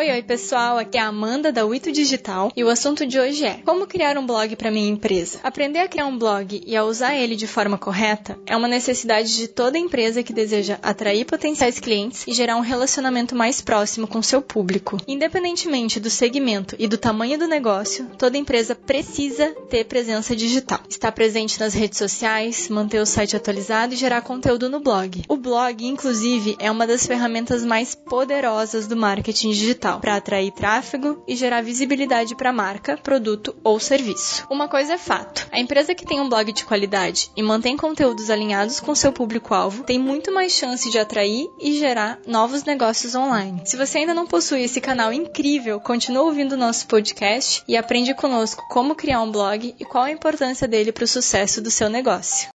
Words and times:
Oi, 0.00 0.10
oi 0.10 0.22
pessoal, 0.22 0.78
aqui 0.78 0.96
é 0.96 1.00
a 1.02 1.08
Amanda 1.08 1.52
da 1.52 1.66
Wito 1.66 1.92
Digital 1.92 2.50
e 2.56 2.64
o 2.64 2.70
assunto 2.70 3.06
de 3.06 3.20
hoje 3.20 3.44
é 3.44 3.60
como 3.66 3.86
criar 3.86 4.16
um 4.16 4.24
blog 4.24 4.56
para 4.56 4.70
minha 4.70 4.88
empresa. 4.88 5.38
Aprender 5.42 5.80
a 5.80 5.88
criar 5.88 6.06
um 6.06 6.16
blog 6.16 6.58
e 6.66 6.74
a 6.74 6.82
usar 6.82 7.14
ele 7.14 7.36
de 7.36 7.46
forma 7.46 7.76
correta 7.76 8.38
é 8.46 8.56
uma 8.56 8.66
necessidade 8.66 9.36
de 9.36 9.46
toda 9.46 9.76
empresa 9.76 10.22
que 10.22 10.32
deseja 10.32 10.78
atrair 10.82 11.26
potenciais 11.26 11.78
clientes 11.78 12.26
e 12.26 12.32
gerar 12.32 12.56
um 12.56 12.62
relacionamento 12.62 13.36
mais 13.36 13.60
próximo 13.60 14.06
com 14.06 14.22
seu 14.22 14.40
público. 14.40 14.96
Independentemente 15.06 16.00
do 16.00 16.08
segmento 16.08 16.74
e 16.78 16.88
do 16.88 16.96
tamanho 16.96 17.38
do 17.38 17.46
negócio, 17.46 18.06
toda 18.16 18.38
empresa 18.38 18.74
precisa 18.74 19.54
ter 19.68 19.84
presença 19.84 20.34
digital. 20.34 20.80
Estar 20.88 21.12
presente 21.12 21.60
nas 21.60 21.74
redes 21.74 21.98
sociais, 21.98 22.70
manter 22.70 23.02
o 23.02 23.06
site 23.06 23.36
atualizado 23.36 23.92
e 23.92 23.98
gerar 23.98 24.22
conteúdo 24.22 24.70
no 24.70 24.80
blog. 24.80 25.24
O 25.28 25.36
blog, 25.36 25.86
inclusive, 25.86 26.56
é 26.58 26.70
uma 26.70 26.86
das 26.86 27.06
ferramentas 27.06 27.62
mais 27.66 27.94
poderosas 27.94 28.86
do 28.86 28.96
marketing 28.96 29.50
digital 29.50 29.89
digital 29.90 30.00
para 30.00 30.16
atrair 30.16 30.52
tráfego 30.52 31.22
e 31.26 31.34
gerar 31.34 31.62
visibilidade 31.62 32.36
para 32.36 32.50
a 32.50 32.52
marca, 32.52 32.96
produto 32.96 33.56
ou 33.64 33.80
serviço. 33.80 34.46
Uma 34.50 34.68
coisa 34.68 34.94
é 34.94 34.98
fato: 34.98 35.48
a 35.50 35.58
empresa 35.58 35.94
que 35.94 36.06
tem 36.06 36.20
um 36.20 36.28
blog 36.28 36.52
de 36.52 36.64
qualidade 36.64 37.30
e 37.36 37.42
mantém 37.42 37.76
conteúdos 37.76 38.30
alinhados 38.30 38.78
com 38.78 38.94
seu 38.94 39.12
público-alvo 39.12 39.84
tem 39.84 39.98
muito 39.98 40.32
mais 40.32 40.52
chance 40.52 40.90
de 40.90 40.98
atrair 40.98 41.48
e 41.58 41.78
gerar 41.78 42.18
novos 42.26 42.64
negócios 42.64 43.14
online. 43.14 43.62
Se 43.64 43.76
você 43.76 43.98
ainda 43.98 44.14
não 44.14 44.26
possui 44.26 44.62
esse 44.62 44.80
canal 44.80 45.12
incrível, 45.12 45.80
continue 45.80 46.18
ouvindo 46.18 46.56
nosso 46.56 46.86
podcast 46.86 47.62
e 47.66 47.76
aprende 47.76 48.14
conosco 48.14 48.62
como 48.68 48.94
criar 48.94 49.22
um 49.22 49.32
blog 49.32 49.74
e 49.78 49.84
qual 49.84 50.04
a 50.04 50.10
importância 50.10 50.68
dele 50.68 50.92
para 50.92 51.04
o 51.04 51.08
sucesso 51.08 51.60
do 51.60 51.70
seu 51.70 51.88
negócio. 51.88 52.48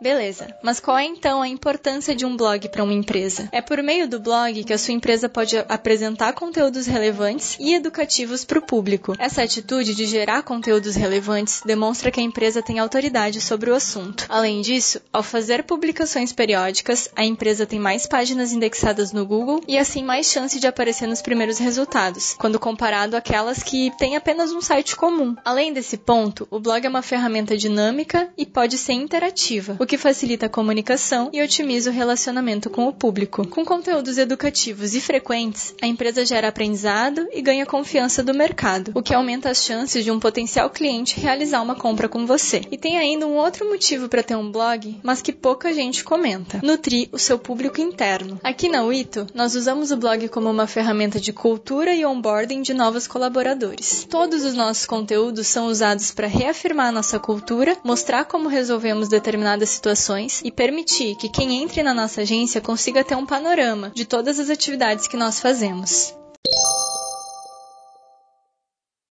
Beleza, 0.00 0.56
mas 0.62 0.80
qual 0.80 0.96
é 0.96 1.04
então 1.04 1.42
a 1.42 1.48
importância 1.48 2.16
de 2.16 2.24
um 2.24 2.34
blog 2.34 2.70
para 2.70 2.82
uma 2.82 2.94
empresa? 2.94 3.50
É 3.52 3.60
por 3.60 3.82
meio 3.82 4.08
do 4.08 4.18
blog 4.18 4.64
que 4.64 4.72
a 4.72 4.78
sua 4.78 4.94
empresa 4.94 5.28
pode 5.28 5.58
apresentar 5.68 6.32
conteúdos 6.32 6.86
relevantes 6.86 7.58
e 7.60 7.74
educativos 7.74 8.42
para 8.42 8.58
o 8.58 8.62
público. 8.62 9.14
Essa 9.18 9.42
atitude 9.42 9.94
de 9.94 10.06
gerar 10.06 10.42
conteúdos 10.42 10.96
relevantes 10.96 11.60
demonstra 11.66 12.10
que 12.10 12.18
a 12.18 12.22
empresa 12.22 12.62
tem 12.62 12.78
autoridade 12.78 13.42
sobre 13.42 13.70
o 13.70 13.74
assunto. 13.74 14.24
Além 14.30 14.62
disso, 14.62 15.02
ao 15.12 15.22
fazer 15.22 15.64
publicações 15.64 16.32
periódicas, 16.32 17.10
a 17.14 17.22
empresa 17.22 17.66
tem 17.66 17.78
mais 17.78 18.06
páginas 18.06 18.54
indexadas 18.54 19.12
no 19.12 19.26
Google 19.26 19.60
e 19.68 19.76
assim 19.76 20.02
mais 20.02 20.30
chance 20.30 20.58
de 20.58 20.66
aparecer 20.66 21.06
nos 21.06 21.20
primeiros 21.20 21.58
resultados, 21.58 22.34
quando 22.38 22.58
comparado 22.58 23.18
àquelas 23.18 23.62
que 23.62 23.92
têm 23.98 24.16
apenas 24.16 24.50
um 24.50 24.62
site 24.62 24.96
comum. 24.96 25.36
Além 25.44 25.74
desse 25.74 25.98
ponto, 25.98 26.48
o 26.50 26.58
blog 26.58 26.86
é 26.86 26.88
uma 26.88 27.02
ferramenta 27.02 27.54
dinâmica 27.54 28.30
e 28.38 28.46
pode 28.46 28.78
ser 28.78 28.94
interativa, 28.94 29.76
o 29.78 29.89
que 29.90 29.98
facilita 29.98 30.46
a 30.46 30.48
comunicação 30.48 31.30
e 31.32 31.42
otimiza 31.42 31.90
o 31.90 31.92
relacionamento 31.92 32.70
com 32.70 32.86
o 32.86 32.92
público. 32.92 33.44
Com 33.48 33.64
conteúdos 33.64 34.18
educativos 34.18 34.94
e 34.94 35.00
frequentes, 35.00 35.74
a 35.82 35.86
empresa 35.88 36.24
gera 36.24 36.46
aprendizado 36.46 37.26
e 37.32 37.42
ganha 37.42 37.66
confiança 37.66 38.22
do 38.22 38.32
mercado, 38.32 38.92
o 38.94 39.02
que 39.02 39.12
aumenta 39.12 39.50
as 39.50 39.64
chances 39.64 40.04
de 40.04 40.12
um 40.12 40.20
potencial 40.20 40.70
cliente 40.70 41.18
realizar 41.18 41.60
uma 41.60 41.74
compra 41.74 42.08
com 42.08 42.24
você. 42.24 42.60
E 42.70 42.78
tem 42.78 42.98
ainda 42.98 43.26
um 43.26 43.34
outro 43.34 43.68
motivo 43.68 44.08
para 44.08 44.22
ter 44.22 44.36
um 44.36 44.52
blog, 44.52 44.96
mas 45.02 45.20
que 45.20 45.32
pouca 45.32 45.74
gente 45.74 46.04
comenta: 46.04 46.60
nutrir 46.62 47.08
o 47.10 47.18
seu 47.18 47.36
público 47.36 47.80
interno. 47.80 48.38
Aqui 48.44 48.68
na 48.68 48.84
Wito, 48.84 49.26
nós 49.34 49.56
usamos 49.56 49.90
o 49.90 49.96
blog 49.96 50.28
como 50.28 50.48
uma 50.48 50.68
ferramenta 50.68 51.18
de 51.18 51.32
cultura 51.32 51.92
e 51.92 52.06
onboarding 52.06 52.62
de 52.62 52.72
novos 52.72 53.08
colaboradores. 53.08 54.06
Todos 54.08 54.44
os 54.44 54.54
nossos 54.54 54.86
conteúdos 54.86 55.48
são 55.48 55.66
usados 55.66 56.12
para 56.12 56.28
reafirmar 56.28 56.92
nossa 56.92 57.18
cultura, 57.18 57.76
mostrar 57.82 58.24
como 58.26 58.48
resolvemos 58.48 59.08
determinadas 59.08 59.79
situações 59.80 60.42
e 60.44 60.52
permitir 60.52 61.16
que 61.16 61.30
quem 61.30 61.62
entre 61.62 61.82
na 61.82 61.94
nossa 61.94 62.20
agência 62.20 62.60
consiga 62.60 63.02
ter 63.02 63.14
um 63.14 63.24
panorama 63.24 63.90
de 63.94 64.04
todas 64.04 64.38
as 64.38 64.50
atividades 64.50 65.08
que 65.08 65.16
nós 65.16 65.40
fazemos. 65.40 66.14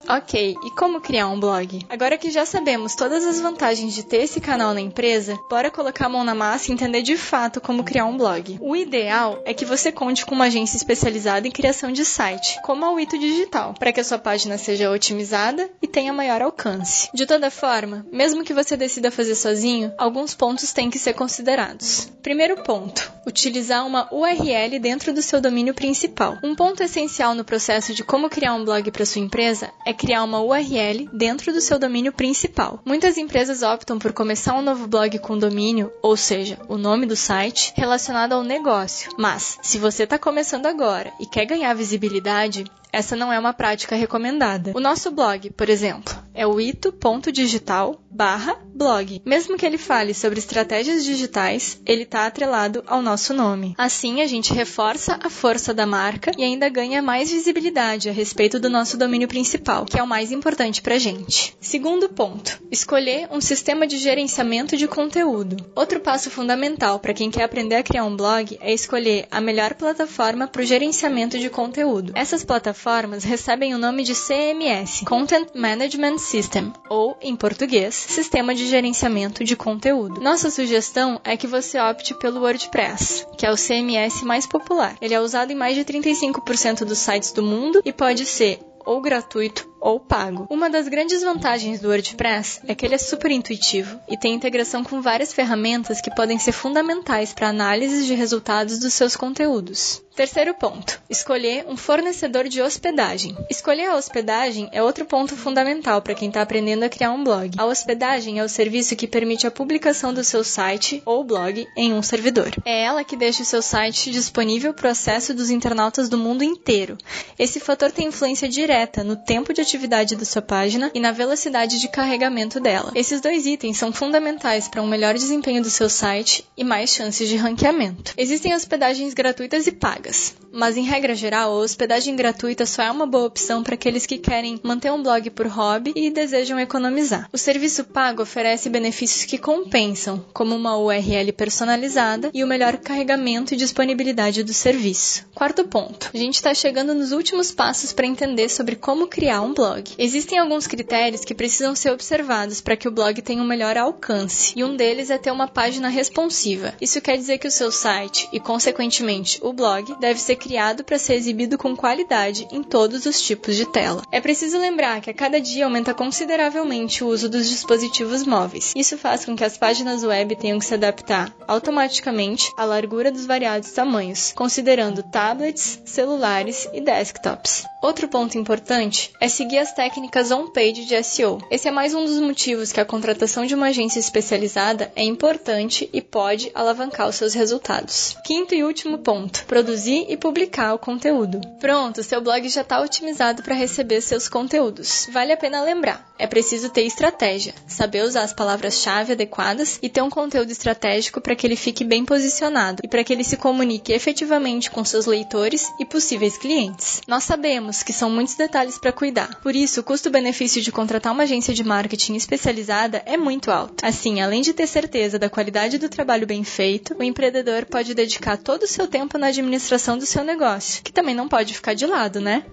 Ok, 0.09 0.55
e 0.63 0.71
como 0.73 1.01
criar 1.01 1.29
um 1.29 1.41
blog? 1.41 1.87
Agora 1.89 2.19
que 2.19 2.31
já 2.31 2.45
sabemos 2.45 2.95
todas 2.95 3.25
as 3.25 3.41
vantagens 3.41 3.95
de 3.95 4.05
ter 4.05 4.19
esse 4.19 4.39
canal 4.39 4.75
na 4.75 4.81
empresa, 4.81 5.39
bora 5.49 5.71
colocar 5.71 6.07
a 6.07 6.09
mão 6.11 6.23
na 6.23 6.35
massa 6.35 6.71
e 6.71 6.75
entender 6.75 7.01
de 7.01 7.17
fato 7.17 7.61
como 7.61 7.83
criar 7.83 8.05
um 8.05 8.17
blog. 8.17 8.59
O 8.61 8.77
ideal 8.77 9.41
é 9.47 9.55
que 9.55 9.65
você 9.65 9.91
conte 9.91 10.27
com 10.27 10.35
uma 10.35 10.45
agência 10.45 10.77
especializada 10.77 11.49
em 11.49 11.51
criação 11.51 11.91
de 11.91 12.05
site, 12.05 12.61
como 12.63 12.85
a 12.85 12.91
Wito 12.91 13.19
Digital, 13.19 13.75
para 13.79 13.93
que 13.93 14.01
a 14.01 14.05
sua 14.05 14.19
página 14.19 14.59
seja 14.59 14.91
otimizada 14.91 15.71
e 15.81 15.87
tenha 15.87 16.13
maior 16.13 16.43
alcance. 16.43 17.09
De 17.15 17.25
toda 17.25 17.51
forma, 17.51 18.07
mesmo 18.13 18.45
que 18.45 18.53
você 18.53 18.77
decida 18.77 19.11
fazer 19.11 19.35
sozinho, 19.35 19.93
alguns 19.97 20.35
pontos 20.35 20.73
têm 20.73 20.91
que 20.91 20.99
ser 20.99 21.15
considerados. 21.15 22.13
Primeiro 22.23 22.63
ponto: 22.63 23.11
utilizar 23.27 23.87
uma 23.87 24.09
URL 24.13 24.79
dentro 24.79 25.15
do 25.15 25.23
seu 25.23 25.41
domínio 25.41 25.73
principal. 25.73 26.37
Um 26.43 26.55
ponto 26.55 26.83
essencial 26.83 27.35
no 27.35 27.45
processo 27.45 27.95
de 27.95 28.05
como 28.05 28.29
criar 28.29 28.55
um 28.55 28.65
blog 28.65 28.91
para 28.91 29.07
sua 29.07 29.23
empresa 29.23 29.71
é 29.87 29.95
criar 30.05 30.23
uma 30.23 30.43
URL 30.43 31.09
dentro 31.15 31.51
do 31.51 31.63
seu 31.63 31.79
domínio 31.79 32.13
principal. 32.13 32.79
Muitas 32.85 33.17
empresas 33.17 33.63
optam 33.63 33.99
por 33.99 34.13
começar 34.13 34.55
um 34.55 34.61
novo 34.61 34.87
blog 34.87 35.19
com 35.19 35.39
domínio, 35.39 35.91
ou 36.03 36.15
seja, 36.15 36.59
o 36.69 36.77
nome 36.77 37.07
do 37.07 37.17
site, 37.17 37.73
relacionado 37.75 38.35
ao 38.35 38.45
negócio. 38.45 39.11
Mas, 39.19 39.59
se 39.63 39.79
você 39.79 40.03
está 40.03 40.19
começando 40.19 40.67
agora 40.67 41.11
e 41.19 41.25
quer 41.25 41.47
ganhar 41.47 41.73
visibilidade, 41.73 42.65
essa 42.93 43.17
não 43.17 43.33
é 43.33 43.39
uma 43.39 43.55
prática 43.55 43.97
recomendada. 43.97 44.73
O 44.75 44.81
nosso 44.81 45.11
blog, 45.11 45.51
por 45.51 45.71
exemplo, 45.71 46.15
é 46.35 46.47
o 46.47 46.61
ito.digital 46.61 47.99
blog. 48.15 49.21
Mesmo 49.25 49.57
que 49.57 49.67
ele 49.67 49.79
fale 49.79 50.15
sobre 50.15 50.39
estratégias 50.39 51.05
digitais, 51.05 51.81
ele 51.85 52.03
está 52.03 52.27
atrelado 52.27 52.83
ao 52.87 53.03
nosso 53.03 53.35
nome. 53.35 53.75
Assim, 53.77 54.21
a 54.21 54.27
gente 54.27 54.53
reforça 54.53 55.19
a 55.23 55.29
força 55.29 55.75
da 55.75 55.87
marca 55.87 56.31
e 56.39 56.45
ainda 56.45 56.69
ganha 56.69 57.03
mais 57.03 57.31
visibilidade 57.31 58.09
a 58.09 58.13
respeito 58.13 58.59
do 58.59 58.71
nosso 58.71 58.97
domínio 58.97 59.29
principal, 59.29 59.85
que 59.85 59.99
é 59.99 60.03
o 60.03 60.07
mais 60.07 60.31
importante 60.33 60.81
para 60.81 60.95
a 60.95 60.99
gente. 60.99 61.57
Segundo 61.61 62.09
ponto, 62.09 62.61
escolher 62.71 63.29
um 63.31 63.41
sistema 63.41 63.87
de 63.87 63.99
gerenciamento 63.99 64.77
de 64.77 64.87
conteúdo. 64.87 65.57
Outro 65.75 66.01
passo 66.01 66.31
fundamental 66.31 66.99
para 66.99 67.15
quem 67.15 67.31
quer 67.31 67.45
aprender 67.45 67.77
a 67.77 67.83
criar 67.83 68.05
um 68.05 68.17
blog 68.17 68.57
é 68.61 68.73
escolher 68.73 69.27
a 69.31 69.41
melhor 69.41 69.75
plataforma 69.75 70.47
para 70.47 70.63
o 70.63 70.67
gerenciamento 70.67 71.39
de 71.39 71.51
conteúdo. 71.51 72.13
Essas 72.15 72.45
plataformas 72.45 73.25
recebem 73.25 73.75
o 73.75 73.79
nome 73.79 74.05
de 74.05 74.15
CMS, 74.15 75.05
Content 75.05 75.49
Management 75.55 76.19
System, 76.19 76.73
ou, 76.89 77.17
em 77.21 77.35
português, 77.35 78.04
Sistema 78.09 78.55
de 78.55 78.67
Gerenciamento 78.67 79.43
de 79.43 79.57
Conteúdo. 79.57 80.21
Nossa 80.21 80.51
sugestão 80.51 81.21
é 81.25 81.37
que 81.37 81.47
você 81.47 81.79
opte 81.79 82.15
pelo 82.15 82.41
WordPress, 82.41 83.27
que 83.37 83.47
é 83.47 83.51
o 83.51 83.57
CMS 83.57 84.23
mais 84.25 84.47
popular. 84.47 84.97
Ele 85.01 85.15
é 85.15 85.21
usado 85.21 85.51
em 85.51 85.57
mais 85.57 85.75
de 85.75 85.85
35% 85.85 86.85
dos 86.85 86.99
sites 86.99 87.33
do 87.33 87.43
mundo 87.43 87.83
e 87.85 87.93
pode 87.93 88.25
ser 88.27 88.61
ou 88.85 89.01
gratuito 89.01 89.69
ou 89.81 89.99
pago. 89.99 90.47
Uma 90.51 90.69
das 90.69 90.89
grandes 90.89 91.23
vantagens 91.23 91.81
do 91.81 91.89
WordPress 91.89 92.61
é 92.67 92.75
que 92.75 92.85
ele 92.85 92.95
é 92.95 92.99
super 92.99 93.31
intuitivo 93.31 93.99
e 94.09 94.17
tem 94.17 94.35
integração 94.35 94.85
com 94.85 95.01
várias 95.01 95.33
ferramentas 95.33 96.01
que 96.01 96.15
podem 96.15 96.39
ser 96.39 96.53
fundamentais 96.53 97.33
para 97.33 97.49
análise 97.49 98.07
de 98.07 98.15
resultados 98.15 98.79
dos 98.79 98.95
seus 98.95 99.17
conteúdos. 99.17 100.04
Terceiro 100.17 100.55
ponto: 100.55 101.03
escolher 101.11 101.67
um 101.69 101.77
fornecedor 101.77 102.49
de 102.49 102.63
hospedagem. 102.63 103.37
Escolher 103.51 103.87
a 103.87 103.97
hospedagem 103.97 104.69
é 104.71 104.81
outro 104.81 105.05
ponto 105.05 105.37
fundamental 105.37 106.01
para 106.01 106.15
quem 106.15 106.29
está 106.29 106.41
aprendendo 106.41 106.85
a 106.85 106.89
criar 106.89 107.11
um 107.11 107.25
blog. 107.25 107.51
A 107.59 107.65
hospedagem 107.65 108.39
é 108.39 108.45
o 108.45 108.49
serviço 108.49 108.95
que 108.95 109.09
permite 109.09 109.45
a 109.45 109.51
publicação 109.51 110.15
do 110.15 110.23
seu 110.23 110.45
site 110.45 111.03
ou 111.05 111.25
blog 111.25 111.67
em 111.77 111.93
um 111.93 112.01
servidor. 112.01 112.53
É 112.65 112.85
ela 112.85 113.03
que 113.03 113.17
deixa 113.17 113.43
o 113.43 113.47
seu 113.47 113.61
site 113.61 114.13
disponível 114.13 114.73
para 114.73 114.87
o 114.87 114.93
acesso 114.93 115.35
dos 115.35 115.51
internautas 115.51 116.09
do 116.09 116.17
mundo 116.17 116.45
inteiro. 116.45 116.97
Esse 117.37 117.59
fator 117.59 117.91
tem 117.91 118.07
influência 118.07 118.49
direta 118.49 119.03
no 119.03 119.17
tempo 119.17 119.53
de 119.53 119.61
atividade 119.61 120.15
da 120.15 120.25
sua 120.25 120.43
página 120.43 120.93
e 120.95 121.01
na 121.01 121.11
velocidade 121.11 121.81
de 121.81 121.89
carregamento 121.89 122.61
dela. 122.61 122.93
Esses 122.95 123.21
dois 123.21 123.47
itens 123.47 123.79
são 123.79 123.93
fundamentais 123.93 124.69
para 124.69 124.81
um 124.81 124.87
melhor 124.87 125.15
desempenho 125.15 125.61
do 125.61 125.71
seu 125.71 125.91
site 125.91 126.47
e 126.57 126.63
mais 126.63 126.91
chances 126.91 127.29
de 127.29 127.37
ranqueamento. 127.37 128.15
Existem 128.17 128.55
hospedagens 128.55 129.13
gratuitas 129.13 129.67
e 129.67 129.73
pagas 129.73 130.04
pagas. 130.05 130.35
Mas 130.53 130.77
em 130.77 130.85
regra 130.85 131.17
geral, 131.17 131.51
a 131.51 131.59
hospedagem 131.65 132.15
gratuita 132.15 132.65
só 132.65 132.83
é 132.83 132.91
uma 132.91 133.07
boa 133.07 133.27
opção 133.27 133.65
para 133.65 133.75
aqueles 133.75 134.07
que 134.07 134.19
querem 134.19 134.61
manter 134.63 134.93
um 134.93 135.03
blog 135.03 135.29
por 135.31 135.49
hobby 135.49 135.93
e 135.97 136.11
desejam 136.11 136.61
economizar. 136.61 137.29
O 137.33 137.39
serviço 137.39 137.83
pago 137.83 138.23
oferece 138.23 138.69
benefícios 138.69 139.25
que 139.25 139.37
compensam, 139.37 140.25
como 140.33 140.55
uma 140.55 140.77
URL 140.77 141.33
personalizada 141.33 142.31
e 142.33 142.45
o 142.45 142.47
melhor 142.47 142.77
carregamento 142.77 143.53
e 143.53 143.57
disponibilidade 143.57 144.45
do 144.45 144.55
serviço. 144.55 145.27
Quarto 145.35 145.65
ponto. 145.65 146.11
A 146.15 146.17
gente 146.17 146.37
está 146.37 146.55
chegando 146.55 146.95
nos 146.95 147.11
últimos 147.11 147.51
passos 147.51 147.93
para 147.93 148.07
entender 148.07 148.49
sobre 148.49 148.77
como 148.77 149.09
criar 149.09 149.41
um 149.41 149.55
blog. 149.55 149.91
Existem 149.99 150.39
alguns 150.39 150.69
critérios 150.69 151.25
que 151.25 151.35
precisam 151.35 151.75
ser 151.75 151.91
observados 151.91 152.61
para 152.61 152.77
que 152.77 152.87
o 152.87 152.93
blog 152.93 153.21
tenha 153.23 153.43
um 153.43 153.47
melhor 153.47 153.77
alcance, 153.77 154.53
e 154.55 154.63
um 154.63 154.77
deles 154.77 155.11
é 155.11 155.19
ter 155.19 155.33
uma 155.33 155.49
página 155.49 155.89
responsiva. 155.89 156.75
Isso 156.81 157.01
quer 157.01 157.17
dizer 157.17 157.39
que 157.39 157.49
o 157.49 157.51
seu 157.51 157.73
site 157.73 158.29
e, 158.33 158.39
consequentemente, 158.39 159.41
o 159.43 159.53
blog 159.53 159.94
deve 160.01 160.21
ser 160.21 160.37
criado 160.37 160.85
para 160.85 160.99
ser 160.99 161.15
exibido 161.15 161.57
com 161.57 161.77
qualidade 161.77 162.47
em 162.51 162.63
todos 162.63 163.07
os 163.07 163.21
tipos 163.21 163.57
de 163.57 163.67
tela. 163.67 164.03
É 164.11 164.21
preciso 164.21 164.59
lembrar 164.59 165.01
que 165.01 165.11
a 165.11 165.15
cada 165.15 165.41
dia 165.41 165.65
aumenta 165.65 165.95
consideravelmente 165.95 167.03
o 167.03 167.09
uso 167.09 167.29
dos 167.29 167.49
dispositivos 167.49 168.25
móveis. 168.25 168.73
Isso 168.77 168.97
faz 168.99 169.25
com 169.25 169.37
que 169.37 169.45
as 169.45 169.59
páginas 169.59 170.03
web 170.03 170.37
tenham 170.37 170.59
que 170.59 170.65
se 170.65 170.75
adaptar 170.75 171.33
automaticamente 171.47 172.51
à 172.57 172.65
largura 172.65 173.11
dos 173.11 173.27
variados 173.27 173.71
tamanhos, 173.73 174.33
considerando 174.35 175.03
tablets, 175.03 175.81
celulares 175.85 176.69
e 176.73 176.81
desktops. 176.81 177.65
Outro 177.83 178.09
ponto 178.09 178.39
importante 178.39 179.13
é 179.21 179.29
seguir 179.29 179.59
as 179.59 179.73
técnicas 179.73 180.31
on-page 180.31 180.87
de 180.87 181.03
SEO. 181.03 181.39
Esse 181.51 181.69
é 181.69 181.71
mais 181.71 181.95
um 181.95 182.05
dos 182.05 182.19
motivos 182.19 182.73
que 182.73 182.81
a 182.81 182.85
contratação 182.85 183.45
de 183.45 183.55
uma 183.55 183.67
agência 183.67 183.99
especializada 183.99 184.91
é 184.97 185.05
importante 185.05 185.89
e 185.93 186.01
pode 186.01 186.51
alavancar 186.55 187.09
os 187.09 187.17
seus 187.17 187.35
resultados. 187.35 188.17
Quinto 188.25 188.55
e 188.55 188.65
último 188.65 188.99
ponto: 188.99 189.45
produzir 189.45 189.84
e 189.93 190.17
publicar 190.17 190.75
o 190.75 190.79
conteúdo. 190.79 191.41
Pronto, 191.61 192.03
seu 192.03 192.21
blog 192.21 192.49
já 192.49 192.63
está 192.63 192.81
otimizado 192.81 193.43
para 193.43 193.55
receber 193.55 194.01
seus 194.01 194.29
conteúdos. 194.29 195.09
Vale 195.13 195.33
a 195.33 195.37
pena 195.37 195.63
lembrar: 195.63 196.07
é 196.19 196.27
preciso 196.27 196.71
ter 196.71 196.83
estratégia, 196.83 197.55
saber 197.67 198.03
usar 198.03 198.23
as 198.23 198.33
palavras-chave 198.33 199.13
adequadas 199.13 199.79
e 199.83 199.89
ter 199.89 200.03
um 200.03 200.11
conteúdo 200.11 200.51
estratégico 200.51 201.21
para 201.21 201.37
que 201.37 201.47
ele 201.47 201.57
fique 201.57 201.85
bem 201.85 202.05
posicionado 202.05 202.81
e 202.83 202.89
para 202.89 203.05
que 203.05 203.13
ele 203.13 203.25
se 203.25 203.37
comunique 203.37 203.93
efetivamente 203.93 204.71
com 204.71 204.85
seus 204.85 205.07
leitores 205.07 205.71
e 205.79 205.85
possíveis 205.85 206.39
clientes. 206.39 207.01
Nós 207.07 207.25
sabemos 207.25 207.83
que 207.83 207.93
são 207.93 208.09
muitos 208.09 208.35
detalhes 208.35 208.79
para 208.79 208.93
cuidar, 208.93 209.41
por 209.43 209.55
isso 209.55 209.81
o 209.81 209.85
custo-benefício 209.85 210.63
de 210.63 210.73
contratar 210.73 211.13
uma 211.13 211.25
agência 211.25 211.53
de 211.53 211.65
marketing 211.65 212.15
especializada 212.15 213.03
é 213.05 213.17
muito 213.17 213.51
alto. 213.51 213.85
Assim, 213.85 214.21
além 214.21 214.43
de 214.43 214.53
ter 214.53 214.67
certeza 214.67 215.19
da 215.19 215.31
qualidade 215.31 215.79
do 215.79 215.89
trabalho 215.89 216.27
bem 216.27 216.43
feito, 216.43 216.97
o 216.99 217.03
empreendedor 217.03 217.67
pode 217.67 217.95
dedicar 217.95 218.37
todo 218.37 218.63
o 218.63 218.69
seu 218.69 218.87
tempo 218.87 219.19
na 219.19 219.27
administração 219.27 219.74
do 219.99 220.07
seu 220.07 220.25
negócio, 220.25 220.83
que 220.83 220.93
também 220.93 221.15
não 221.15 221.29
pode 221.29 221.55
ficar 221.55 221.75
de 221.75 221.87
lado, 221.87 222.21
né? 222.21 222.45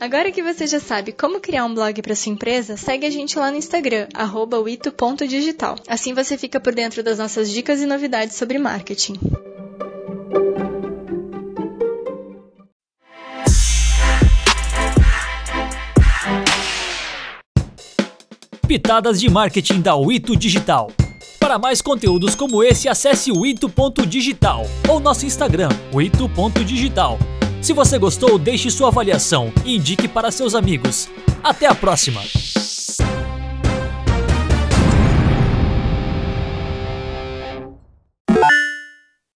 Agora 0.00 0.32
que 0.32 0.42
você 0.42 0.66
já 0.66 0.80
sabe 0.80 1.12
como 1.12 1.38
criar 1.38 1.64
um 1.64 1.72
blog 1.72 2.02
para 2.02 2.16
sua 2.16 2.32
empresa, 2.32 2.76
segue 2.76 3.06
a 3.06 3.10
gente 3.10 3.38
lá 3.38 3.52
no 3.52 3.56
Instagram, 3.56 4.08
@ito.digital. 4.68 5.76
Assim 5.86 6.12
você 6.12 6.36
fica 6.36 6.58
por 6.58 6.74
dentro 6.74 7.04
das 7.04 7.18
nossas 7.18 7.48
dicas 7.48 7.80
e 7.80 7.86
novidades 7.86 8.34
sobre 8.34 8.58
marketing. 8.58 9.20
Pitadas 18.66 19.20
de 19.20 19.30
marketing 19.30 19.82
da 19.82 19.94
Wito 19.94 20.34
Digital. 20.34 20.90
Para 21.42 21.58
mais 21.58 21.82
conteúdos 21.82 22.36
como 22.36 22.62
esse, 22.62 22.88
acesse 22.88 23.32
o 23.32 23.44
ito.digital 23.44 24.64
ou 24.88 25.00
nosso 25.00 25.26
Instagram, 25.26 25.70
ito.digital. 25.92 27.18
Se 27.60 27.72
você 27.72 27.98
gostou, 27.98 28.38
deixe 28.38 28.70
sua 28.70 28.88
avaliação 28.88 29.52
e 29.64 29.74
indique 29.74 30.06
para 30.06 30.30
seus 30.30 30.54
amigos. 30.54 31.10
Até 31.42 31.66
a 31.66 31.74
próxima! 31.74 32.22